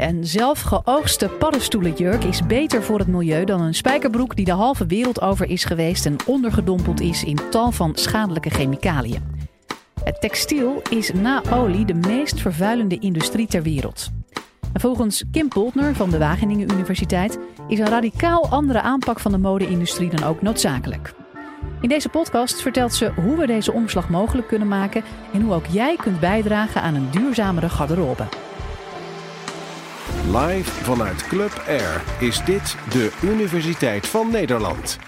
[0.00, 4.86] Een zelf geoogste paddenstoelenjurk is beter voor het milieu dan een spijkerbroek die de halve
[4.86, 9.22] wereld over is geweest en ondergedompeld is in tal van schadelijke chemicaliën.
[10.04, 14.10] Het textiel is na olie de meest vervuilende industrie ter wereld.
[14.72, 17.38] En volgens Kim Poltner van de Wageningen Universiteit
[17.68, 21.12] is een radicaal andere aanpak van de mode-industrie dan ook noodzakelijk.
[21.80, 25.66] In deze podcast vertelt ze hoe we deze omslag mogelijk kunnen maken en hoe ook
[25.66, 28.24] jij kunt bijdragen aan een duurzamere garderobe.
[30.36, 34.98] Live vanuit Club Air is dit de Universiteit van Nederland.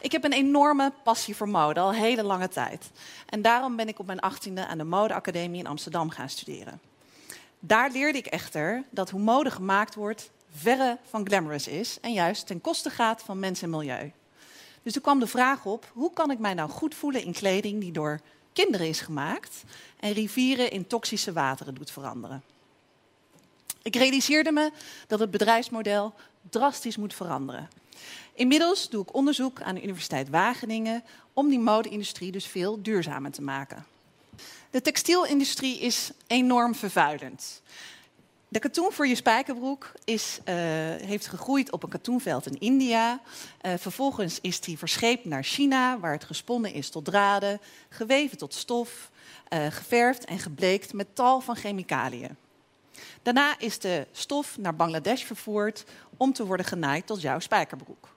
[0.00, 2.90] Ik heb een enorme passie voor mode, al hele lange tijd.
[3.28, 6.80] En daarom ben ik op mijn achttiende aan de Modeacademie in Amsterdam gaan studeren.
[7.58, 12.46] Daar leerde ik echter dat hoe mode gemaakt wordt verre van glamorous is en juist
[12.46, 14.12] ten koste gaat van mens en milieu.
[14.82, 17.80] Dus er kwam de vraag op, hoe kan ik mij nou goed voelen in kleding
[17.80, 18.20] die door
[18.52, 19.64] kinderen is gemaakt
[20.00, 22.42] en rivieren in toxische wateren doet veranderen.
[23.84, 24.72] Ik realiseerde me
[25.06, 26.14] dat het bedrijfsmodel
[26.50, 27.68] drastisch moet veranderen.
[28.34, 33.42] Inmiddels doe ik onderzoek aan de Universiteit Wageningen om die mode-industrie dus veel duurzamer te
[33.42, 33.86] maken.
[34.70, 37.62] De textielindustrie is enorm vervuilend.
[38.48, 40.54] De katoen voor je spijkerbroek is, uh,
[41.06, 43.20] heeft gegroeid op een katoenveld in India.
[43.62, 48.54] Uh, vervolgens is die verscheept naar China, waar het gesponnen is tot draden, geweven tot
[48.54, 49.10] stof,
[49.52, 52.36] uh, geverfd en gebleekt met tal van chemicaliën.
[53.22, 55.84] Daarna is de stof naar Bangladesh vervoerd
[56.16, 58.08] om te worden genaaid tot jouw spijkerbroek.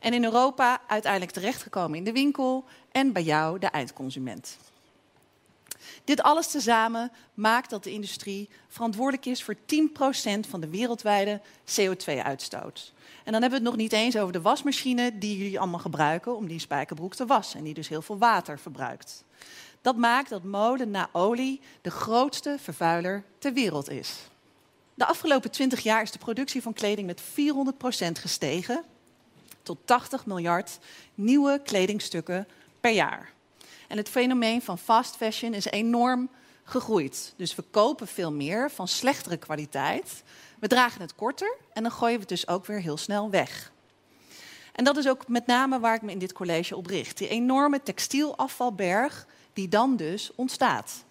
[0.00, 4.56] En in Europa uiteindelijk terechtgekomen in de winkel en bij jou, de eindconsument.
[6.04, 9.58] Dit alles tezamen maakt dat de industrie verantwoordelijk is voor 10%
[10.48, 12.92] van de wereldwijde CO2-uitstoot.
[13.24, 16.36] En dan hebben we het nog niet eens over de wasmachine die jullie allemaal gebruiken
[16.36, 19.24] om die spijkerbroek te wassen en die dus heel veel water verbruikt.
[19.82, 24.14] Dat maakt dat mode na olie de grootste vervuiler ter wereld is.
[24.94, 27.24] De afgelopen 20 jaar is de productie van kleding met 400%
[28.12, 28.84] gestegen
[29.62, 30.78] tot 80 miljard
[31.14, 32.48] nieuwe kledingstukken
[32.80, 33.32] per jaar.
[33.88, 36.30] En het fenomeen van fast fashion is enorm
[36.64, 37.34] gegroeid.
[37.36, 40.22] Dus we kopen veel meer van slechtere kwaliteit.
[40.58, 43.72] We dragen het korter en dan gooien we het dus ook weer heel snel weg.
[44.72, 47.18] En dat is ook met name waar ik me in dit college op richt.
[47.18, 51.04] Die enorme textielafvalberg die dan dus ontstaat.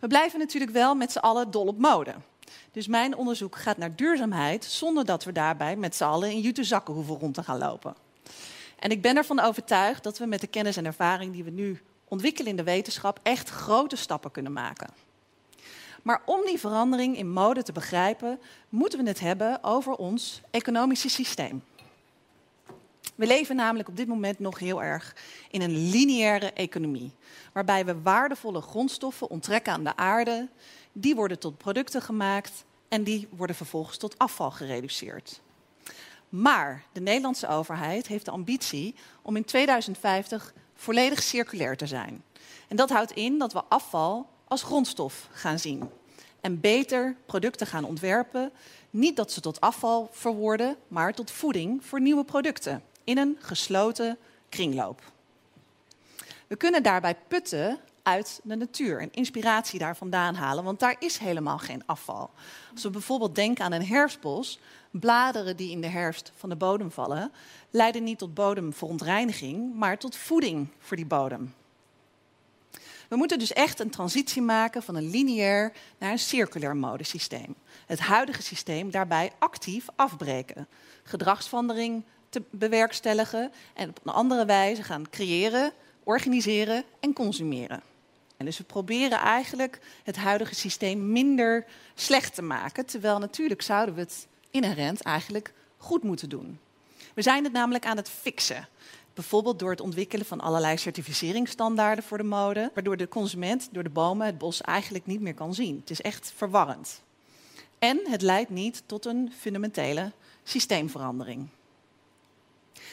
[0.00, 2.14] We blijven natuurlijk wel met z'n allen dol op mode.
[2.72, 6.64] Dus mijn onderzoek gaat naar duurzaamheid zonder dat we daarbij met z'n allen in jute
[6.64, 7.94] zakken hoeven rond te gaan lopen.
[8.78, 11.80] En ik ben ervan overtuigd dat we met de kennis en ervaring die we nu
[12.08, 14.88] ontwikkelen in de wetenschap echt grote stappen kunnen maken.
[16.02, 21.08] Maar om die verandering in mode te begrijpen, moeten we het hebben over ons economische
[21.08, 21.62] systeem.
[23.14, 25.16] We leven namelijk op dit moment nog heel erg
[25.50, 27.12] in een lineaire economie,
[27.52, 30.48] waarbij we waardevolle grondstoffen onttrekken aan de aarde,
[30.92, 35.40] die worden tot producten gemaakt en die worden vervolgens tot afval gereduceerd.
[36.28, 42.24] Maar de Nederlandse overheid heeft de ambitie om in 2050 volledig circulair te zijn.
[42.68, 45.90] En dat houdt in dat we afval als grondstof gaan zien.
[46.40, 48.52] En beter producten gaan ontwerpen.
[48.90, 52.82] Niet dat ze tot afval verworden, maar tot voeding voor nieuwe producten.
[53.04, 54.18] In een gesloten
[54.48, 55.02] kringloop.
[56.46, 61.18] We kunnen daarbij putten uit de natuur en inspiratie daar vandaan halen, want daar is
[61.18, 62.30] helemaal geen afval.
[62.72, 64.58] Als we bijvoorbeeld denken aan een herfstbos,
[64.90, 67.32] bladeren die in de herfst van de bodem vallen,
[67.70, 71.54] leiden niet tot bodemverontreiniging, maar tot voeding voor die bodem.
[73.08, 77.54] We moeten dus echt een transitie maken van een lineair naar een circulair modesysteem.
[77.86, 80.68] Het huidige systeem daarbij actief afbreken.
[81.02, 85.72] Gedragsverandering te bewerkstelligen en op een andere wijze gaan creëren,
[86.04, 87.82] organiseren en consumeren.
[88.36, 93.94] En dus we proberen eigenlijk het huidige systeem minder slecht te maken, terwijl natuurlijk zouden
[93.94, 96.58] we het inherent eigenlijk goed moeten doen.
[97.14, 98.68] We zijn het namelijk aan het fixen.
[99.14, 103.90] Bijvoorbeeld door het ontwikkelen van allerlei certificeringsstandaarden voor de mode, waardoor de consument door de
[103.90, 105.76] bomen het bos eigenlijk niet meer kan zien.
[105.80, 107.02] Het is echt verwarrend.
[107.78, 110.12] En het leidt niet tot een fundamentele
[110.44, 111.48] systeemverandering.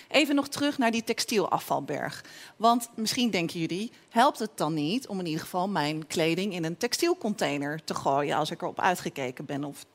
[0.07, 2.23] Even nog terug naar die textielafvalberg.
[2.55, 6.63] Want misschien denken jullie, helpt het dan niet om in ieder geval mijn kleding in
[6.63, 9.63] een textielcontainer te gooien als ik erop uitgekeken ben?
[9.63, 9.85] Of...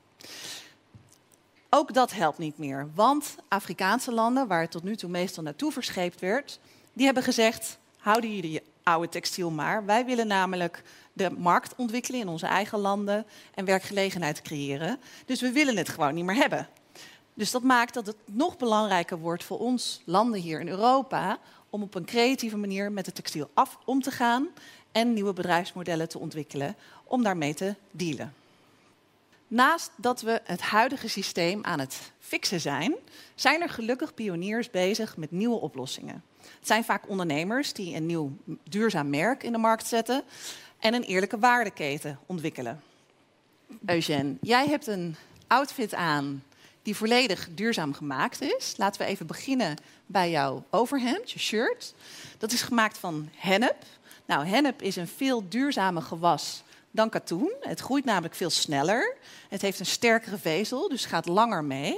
[1.71, 5.73] Ook dat helpt niet meer, want Afrikaanse landen, waar het tot nu toe meestal naartoe
[5.73, 6.59] verscheept werd,
[6.93, 9.85] die hebben gezegd: houden jullie oude textiel maar.
[9.85, 15.01] Wij willen namelijk de markt ontwikkelen in onze eigen landen en werkgelegenheid creëren.
[15.27, 16.69] Dus we willen het gewoon niet meer hebben.
[17.35, 21.39] Dus dat maakt dat het nog belangrijker wordt voor ons landen hier in Europa
[21.71, 24.49] om op een creatieve manier met het textiel af om te gaan
[24.93, 28.35] en nieuwe bedrijfsmodellen te ontwikkelen om daarmee te dealen.
[29.49, 32.95] Naast dat we het huidige systeem aan het fixen zijn,
[33.35, 36.23] zijn er gelukkig pioniers bezig met nieuwe oplossingen.
[36.39, 38.37] Het zijn vaak ondernemers die een nieuw
[38.69, 40.23] duurzaam merk in de markt zetten
[40.79, 42.83] en een eerlijke waardeketen ontwikkelen.
[43.87, 45.17] Eugène, jij hebt een
[45.47, 46.43] outfit aan
[46.85, 48.75] die volledig duurzaam gemaakt is.
[48.77, 49.77] Laten we even beginnen
[50.07, 51.95] bij jouw overhemd, je shirt.
[52.39, 53.77] Dat is gemaakt van hennep.
[54.27, 57.53] Nou, hennep is een veel duurzamer gewas dan katoen.
[57.61, 59.17] Het groeit namelijk veel sneller.
[59.49, 61.97] Het heeft een sterkere vezel, dus gaat langer mee.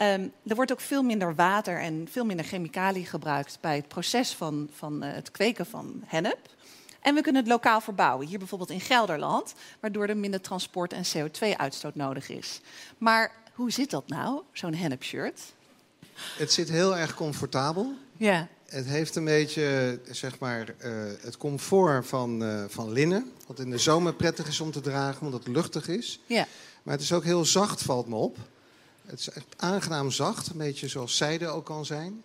[0.00, 4.32] Um, er wordt ook veel minder water en veel minder chemicaliën gebruikt bij het proces
[4.32, 6.38] van, van uh, het kweken van hennep.
[7.00, 11.04] En we kunnen het lokaal verbouwen, hier bijvoorbeeld in Gelderland, waardoor er minder transport en
[11.04, 12.60] CO2-uitstoot nodig is.
[12.98, 15.40] Maar hoe zit dat nou, zo'n hennep-shirt?
[16.14, 17.92] Het zit heel erg comfortabel.
[18.16, 18.48] Ja.
[18.66, 23.32] Het heeft een beetje zeg maar, uh, het comfort van, uh, van linnen.
[23.46, 26.20] Wat in de zomer prettig is om te dragen, omdat het luchtig is.
[26.26, 26.46] Ja.
[26.82, 28.36] Maar het is ook heel zacht, valt me op.
[29.06, 32.22] Het is echt aangenaam zacht, een beetje zoals zijde ook kan zijn.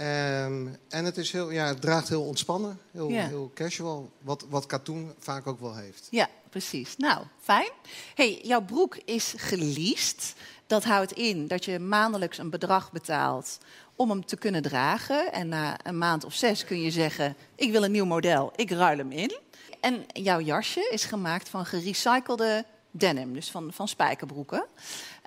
[0.00, 3.26] Um, en het, is heel, ja, het draagt heel ontspannen, heel, Ja.
[3.26, 4.10] heel casual.
[4.20, 6.08] Wat, wat katoen vaak ook wel heeft.
[6.10, 6.96] Ja, precies.
[6.96, 7.70] Nou, fijn.
[8.14, 10.34] hey, jouw broek is geleased.
[10.66, 13.58] Dat houdt in dat je maandelijks een bedrag betaalt
[13.96, 15.32] om hem te kunnen dragen.
[15.32, 18.70] En na een maand of zes kun je zeggen: Ik wil een nieuw model, ik
[18.70, 19.36] ruil hem in.
[19.80, 24.66] En jouw jasje is gemaakt van gerecyclede denim, dus van, van spijkerbroeken.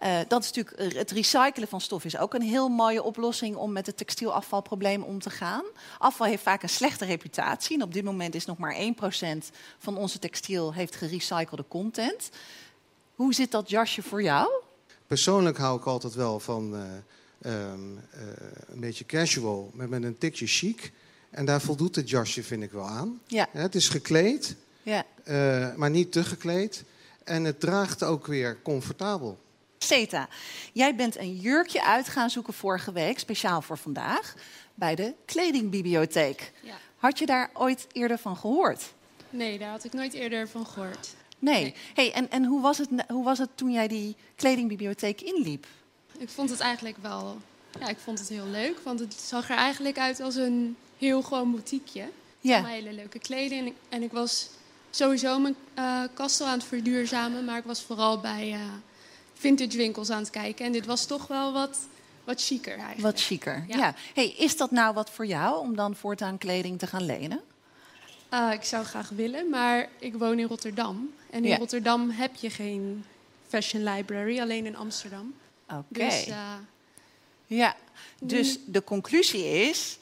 [0.04, 3.72] Uh, dat is natuurlijk, het recyclen van stof is ook een heel mooie oplossing om
[3.72, 5.64] met het textielafvalprobleem om te gaan.
[5.98, 7.76] Afval heeft vaak een slechte reputatie.
[7.76, 8.80] En op dit moment is nog maar 1%
[9.78, 12.30] van onze textiel heeft gerecyclede content.
[13.16, 14.50] Hoe zit dat jasje voor jou?
[15.08, 16.74] Persoonlijk hou ik altijd wel van
[17.42, 18.22] uh, um, uh,
[18.68, 20.92] een beetje casual, met, met een tikje chic.
[21.30, 23.20] En daar voldoet het jasje, vind ik wel aan.
[23.28, 23.48] Ja.
[23.52, 25.06] Het is gekleed, Ja.
[25.76, 26.84] maar niet te gekleed.
[27.24, 29.40] En het draagt ook weer comfortabel.
[29.90, 30.28] Seta,
[30.74, 34.34] jij bent een jurkje uit gaan zoeken vorige week, speciaal voor vandaag,
[34.74, 36.52] bij de kledingbibliotheek.
[36.62, 36.74] Ja.
[36.98, 38.94] Had je daar ooit eerder van gehoord?
[39.30, 41.16] Nee, daar had ik nooit eerder van gehoord.
[41.40, 41.62] Nee.
[41.62, 41.76] Nee.
[41.94, 45.68] Hey, en en hoe, was het, hoe was het toen jij die kledingbibliotheek inliep?
[46.18, 47.38] Ik vond het eigenlijk wel...
[47.80, 51.22] Ja, ik vond het heel leuk, want het zag er eigenlijk uit als een heel
[51.22, 52.10] gewoon boutiqueje.
[52.40, 52.54] Ja.
[52.54, 53.62] Allemaal hele leuke kleding.
[53.62, 54.50] En ik, en ik was
[54.90, 58.60] sowieso mijn uh, kast al aan het verduurzamen, maar ik was vooral bij uh,
[59.40, 60.66] vintage winkels aan het kijken.
[60.66, 61.78] En dit was toch wel wat,
[62.24, 63.02] wat chiquer eigenlijk.
[63.02, 63.64] Wat chiquer.
[63.68, 63.78] Ja.
[63.78, 63.94] Ja.
[64.14, 67.42] Hey, is dat nou wat voor jou om dan voortaan kleding te gaan lenen?
[68.34, 71.14] Uh, ik zou graag willen, maar ik woon in Rotterdam.
[71.30, 71.58] En in Ja.
[71.58, 73.06] Rotterdam heb je geen
[73.48, 75.34] fashion library, alleen in Amsterdam.
[75.70, 75.84] Oké.
[75.90, 76.54] Dus uh,
[77.46, 77.76] Ja,
[78.22, 79.98] dus de conclusie is.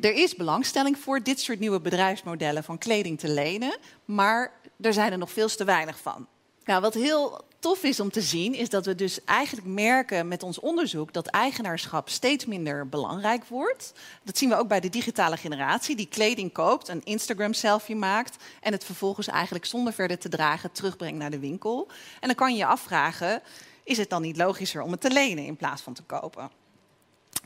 [0.00, 5.12] Er is belangstelling voor dit soort nieuwe bedrijfsmodellen van kleding te lenen, maar er zijn
[5.12, 6.26] er nog veel te weinig van.
[6.64, 10.42] Nou, wat heel tof is om te zien, is dat we dus eigenlijk merken met
[10.42, 13.92] ons onderzoek dat eigenaarschap steeds minder belangrijk wordt.
[14.22, 18.72] Dat zien we ook bij de digitale generatie, die kleding koopt, een Instagram-selfie maakt en
[18.72, 21.88] het vervolgens eigenlijk zonder verder te dragen terugbrengt naar de winkel.
[22.20, 23.42] En dan kan je je afvragen,
[23.84, 26.61] is het dan niet logischer om het te lenen in plaats van te kopen?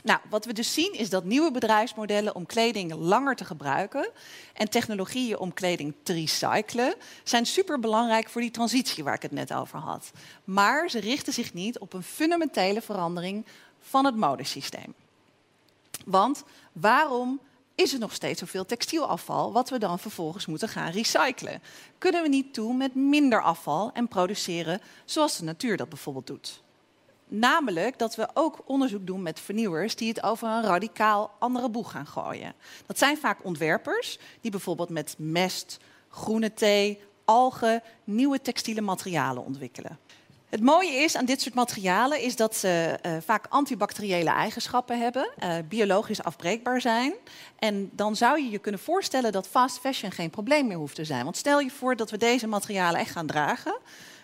[0.03, 4.09] Nou, wat we dus zien is dat nieuwe bedrijfsmodellen om kleding langer te gebruiken
[4.53, 9.53] en technologieën om kleding te recyclen zijn superbelangrijk voor die transitie waar ik het net
[9.53, 10.11] over had.
[10.43, 13.45] Maar ze richten zich niet op een fundamentele verandering
[13.79, 14.93] van het modesysteem.
[16.05, 17.39] Want waarom
[17.75, 21.61] is er nog steeds zoveel textielafval wat we dan vervolgens moeten gaan recyclen?
[21.97, 26.61] Kunnen we niet toe met minder afval en produceren zoals de natuur dat bijvoorbeeld doet?
[27.27, 31.91] Namelijk dat we ook onderzoek doen met vernieuwers die het over een radicaal andere boeg
[31.91, 32.53] gaan gooien.
[32.85, 35.77] Dat zijn vaak ontwerpers die bijvoorbeeld met mest,
[36.09, 39.99] groene thee, algen nieuwe textiele materialen ontwikkelen.
[40.49, 45.29] Het mooie is aan dit soort materialen is dat ze uh, vaak antibacteriële eigenschappen hebben,
[45.43, 47.13] uh, biologisch afbreekbaar zijn.
[47.59, 51.05] En dan zou je je kunnen voorstellen dat fast fashion geen probleem meer hoeft te
[51.05, 51.23] zijn.
[51.23, 53.77] Want stel je voor dat we deze materialen echt gaan dragen.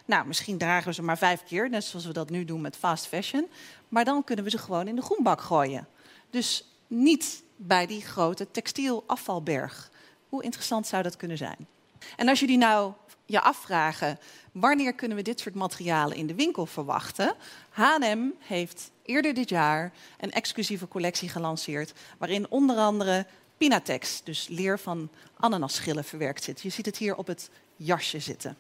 [0.06, 2.78] Nou, misschien dragen we ze maar vijf keer, net zoals we dat nu doen met
[2.78, 3.48] fast fashion.
[3.90, 5.88] Maar dan kunnen we ze gewoon in de groenbak gooien.
[6.30, 9.92] Dus niet bij die grote textielafvalberg.
[10.30, 11.68] Hoe interessant zou dat kunnen zijn?
[12.16, 12.94] En als jullie nou
[13.26, 14.20] je afvragen,
[14.52, 17.36] wanneer kunnen we dit soort materialen in de winkel verwachten?
[17.70, 23.26] H&M heeft eerder dit jaar een exclusieve collectie gelanceerd, waarin onder andere
[23.58, 26.62] Pinatex, dus leer van ananasschillen, verwerkt zit.
[26.62, 28.58] Je ziet het hier op het jasje zitten.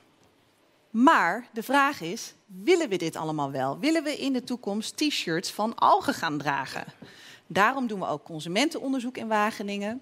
[0.94, 3.80] Maar de vraag is, willen we dit allemaal wel?
[3.80, 6.86] Willen we in de toekomst t-shirts van algen gaan dragen?
[7.48, 10.02] Daarom doen we ook consumentenonderzoek in Wageningen.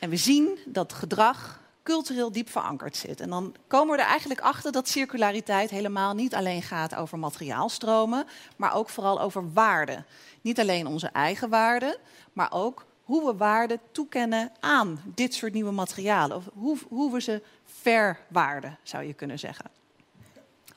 [0.00, 3.20] En we zien dat gedrag cultureel diep verankerd zit.
[3.20, 8.26] En dan komen we er eigenlijk achter dat circulariteit helemaal niet alleen gaat over materiaalstromen,
[8.56, 10.06] maar ook vooral over waarden.
[10.40, 11.96] Niet alleen onze eigen waarden,
[12.32, 16.36] maar ook hoe we waarde toekennen aan dit soort nieuwe materialen.
[16.36, 19.84] Of hoe, hoe we ze verwaarden, zou je kunnen zeggen.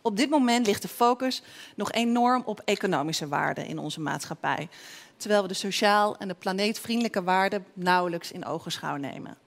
[0.02, 1.42] Op dit moment ligt de focus
[1.76, 4.70] nog enorm op economische waarden in onze maatschappij.
[5.18, 9.38] Terwijl we de sociaal en de planeetvriendelijke waarden nauwelijks in ogenschouw nemen.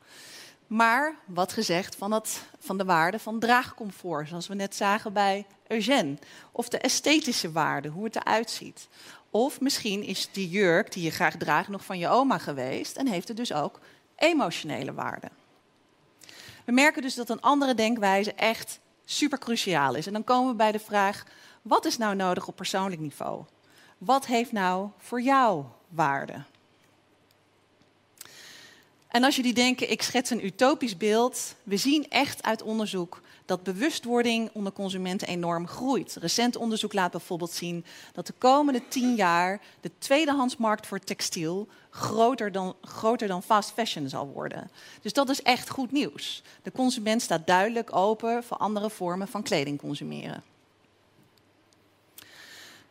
[0.67, 2.23] Maar wat gezegd van,
[2.59, 6.17] van de waarde van draagcomfort, zoals we net zagen bij Eugène.
[6.53, 8.89] Of de esthetische waarde, hoe het eruit ziet.
[9.31, 13.07] Of misschien is die jurk die je graag draagt nog van je oma geweest en
[13.07, 13.81] heeft het dus ook
[14.17, 15.29] emotionele waarde.
[16.65, 20.07] We merken dus dat een andere denkwijze echt super cruciaal is.
[20.07, 21.25] En dan komen we bij de vraag:
[21.63, 23.45] wat is nou nodig op persoonlijk niveau?
[23.99, 26.43] Wat heeft nou voor jou waarde?
[29.13, 33.63] En als jullie denken, ik schets een utopisch beeld, we zien echt uit onderzoek dat
[33.63, 36.17] bewustwording onder consumenten enorm groeit.
[36.21, 42.53] Recent onderzoek laat bijvoorbeeld zien dat de komende tien jaar de tweedehandsmarkt voor textiel groter
[42.53, 44.71] dan, groter dan fast fashion zal worden.
[45.03, 46.43] Dus dat is echt goed nieuws.
[46.63, 50.43] De consument staat duidelijk open voor andere vormen van kleding consumeren.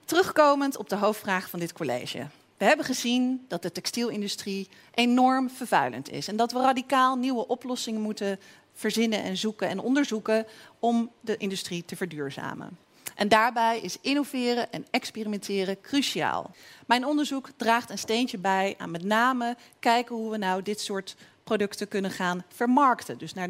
[0.05, 2.27] Terugkomend op de hoofdvraag van dit college.
[2.61, 8.01] We hebben gezien dat de textielindustrie enorm vervuilend is en dat we radicaal nieuwe oplossingen
[8.01, 8.39] moeten
[8.73, 10.45] verzinnen en zoeken en onderzoeken
[10.79, 12.77] om de industrie te verduurzamen.
[13.15, 16.51] En daarbij is innoveren en experimenteren cruciaal.
[16.85, 21.15] Mijn onderzoek draagt een steentje bij aan met name kijken hoe we nou dit soort
[21.43, 23.17] producten kunnen gaan vermarkten.
[23.17, 23.49] Dus naar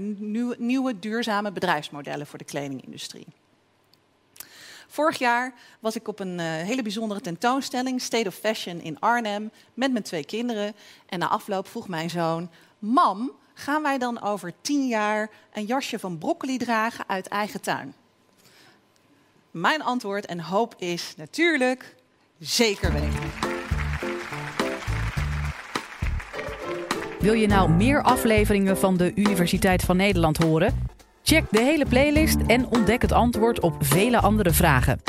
[0.57, 3.27] nieuwe, duurzame bedrijfsmodellen voor de kledingindustrie.
[4.91, 9.51] Vorig jaar was ik op een uh, hele bijzondere tentoonstelling, State of Fashion in Arnhem,
[9.73, 10.75] met mijn twee kinderen.
[11.09, 15.99] En na afloop vroeg mijn zoon: Mam, gaan wij dan over tien jaar een jasje
[15.99, 17.93] van broccoli dragen uit eigen tuin?
[19.51, 21.95] Mijn antwoord en hoop is natuurlijk
[22.39, 23.31] zeker weten.
[27.19, 30.90] Wil je nou meer afleveringen van de Universiteit van Nederland horen?
[31.23, 35.01] Check de hele playlist en ontdek het antwoord op vele andere vragen.